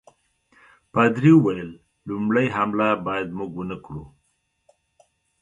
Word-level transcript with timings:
پادري 0.91 1.31
وویل 1.35 1.71
لومړی 2.07 2.47
حمله 2.55 2.87
باید 3.07 3.27
موږ 3.37 3.51
ونه 3.55 3.77
کړو. 3.85 4.03